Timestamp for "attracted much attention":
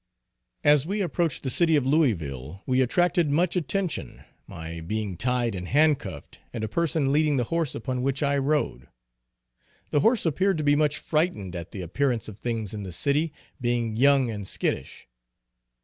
2.81-4.23